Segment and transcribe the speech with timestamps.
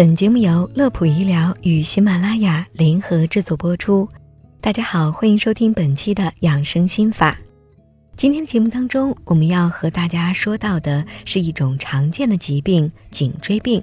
[0.00, 4.08] 本节目由乐普医疗与喜马拉雅联合制作播出。
[4.58, 7.38] 大家好，欢迎收听本期的养生心法。
[8.16, 13.82] 今天节目当中，我们要和大家说到的是一种常见的疾病——颈椎病。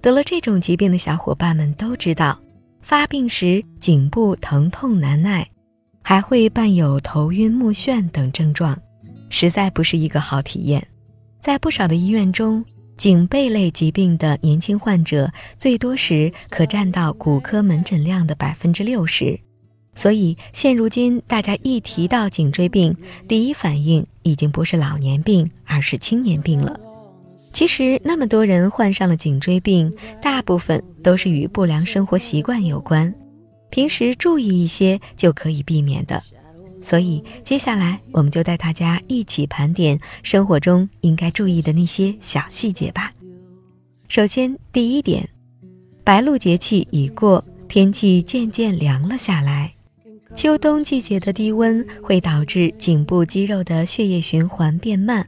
[0.00, 2.40] 得了这种疾病的小伙伴们都知道，
[2.80, 5.46] 发病时颈部疼痛难耐，
[6.00, 8.74] 还会伴有头晕目眩等症状，
[9.28, 10.82] 实在不是一个好体验。
[11.42, 12.64] 在不少的医院中，
[12.96, 19.38] 颈背类疾病的年轻患者，最多时可占到骨科门诊量的百分之六十，
[19.94, 26.78] 所以现如今大家一提到颈椎病，第一反应已经不是老年病，而是青年病了。
[27.52, 33.14] 其实那么多人患上了颈椎病，大部分都是与不良生活习惯有关，
[33.70, 36.22] 平时注意一些就可以避免的。
[36.84, 43.10] 所以，接下来我们就带大家一起盘点生活中应该注意的那些小细节吧。
[44.06, 45.26] 首先，第一点，
[46.04, 49.72] 白露节气已过，天气渐渐凉了下来。
[50.34, 55.26] 秋冬季节的低温会导致颈部肌肉的血液循环变慢，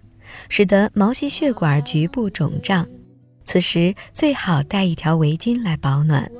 [0.51, 2.87] 使得毛细血管局部肿胀。
[3.47, 6.31] 此时最好带一条围巾来保暖。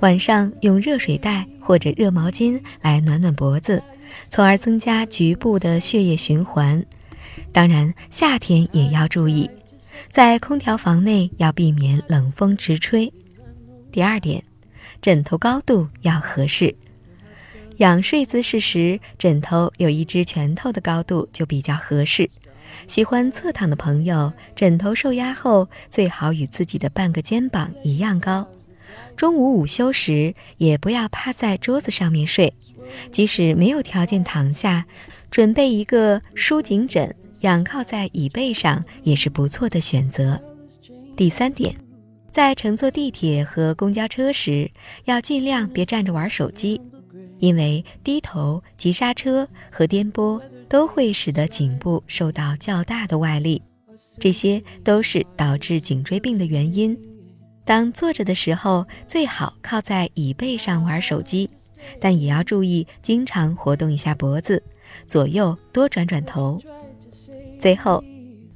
[0.00, 3.82] 晚上用热水袋或者热毛巾来暖暖脖子。
[4.30, 6.84] 从而增加局部的血液循环。
[7.52, 9.48] 当然，夏天也要注意，
[10.10, 13.12] 在空调房内要避免冷风直吹。
[13.90, 14.42] 第二点，
[15.00, 16.74] 枕头高度要合适。
[17.78, 22.28] 仰睡姿势时，枕头有一只拳头的高度就比较合适。
[22.86, 28.46] 喜欢侧躺的朋友，枕头受压后最好与自己的半个肩膀一样高。
[29.16, 32.52] 中午午休时，也不要趴在桌子上面睡。
[33.10, 34.84] 即使没有条件躺下，
[35.30, 40.40] 准备一个舒颈枕，仰靠在椅背上也是不错的选择。
[41.16, 41.74] 第三点，
[42.30, 44.70] 在乘坐地铁和公交车时，
[45.04, 46.80] 要尽量别站着玩手机，
[47.38, 53.62] 因为低头、急刹车和颠簸都会使得颈部受到较大的外力，
[54.20, 56.96] 这些都是导致颈椎病的原因。
[57.64, 61.48] 当坐着的时候，最好靠在椅背上玩手机。
[62.00, 64.62] 但也要注意，经常活动一下脖子，
[65.06, 66.58] 左右多转转头。
[67.60, 68.02] 最后，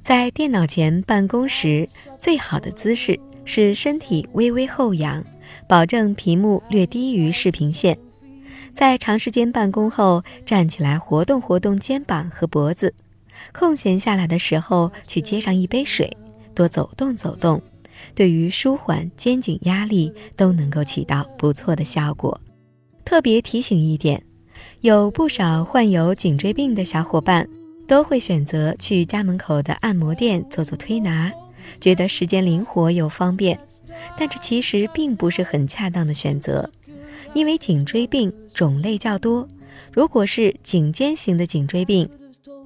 [0.03, 1.87] 在电脑前办公时，
[2.17, 5.23] 最好的姿势是身体微微后仰，
[5.67, 7.97] 保证屏幕略低于视平线。
[8.73, 12.93] 在长时间办公后，站起来活动活动肩膀和脖子。
[13.53, 16.11] 空闲下来的时候，去接上一杯水，
[16.55, 17.61] 多走动走动，
[18.15, 22.39] 对于舒缓肩颈压力都能够起到不错的效果。
[23.05, 24.21] 特别提醒一点，
[24.81, 27.47] 有不少患有颈椎病的小伙伴
[27.87, 31.31] 都会选择去家门口的按摩店做做推拿，
[31.81, 33.59] 觉得时间灵活又方便。
[34.17, 36.69] 但这其实并不是很恰当的选择，
[37.33, 39.47] 因为颈椎病种类较多。
[39.91, 42.07] 如果是颈肩型的颈椎病，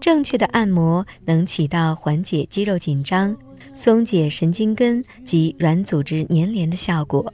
[0.02, 3.36] 正确的按摩能起到缓解肌肉紧张、
[3.76, 7.34] 松解神经根及软组织粘连的效果。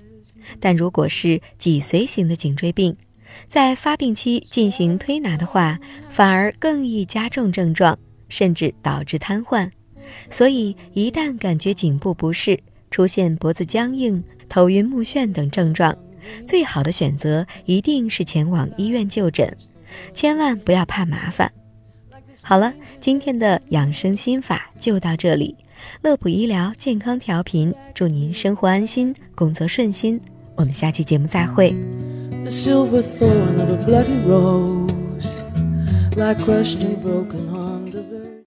[0.60, 2.96] 但如果是脊髓型的颈椎病，
[3.48, 5.78] 在发病期进行推拿的话，
[6.10, 7.98] 反而更易加重症状，
[8.28, 9.70] 甚至导致瘫痪。
[10.32, 12.60] 所以，一旦感觉颈部不适，
[12.90, 15.96] 出现脖子僵硬、头晕目眩等症状，
[16.46, 19.56] 最好的选择一定是前往医院就诊，
[20.12, 21.52] 千万不要怕麻烦。
[22.42, 25.56] 好了，今天的养生心法就到这里。
[26.02, 30.20] 乐普医疗健康调频，祝您生活安心，工作顺心。
[30.56, 31.74] 我们下期节目再会。
[36.16, 36.34] The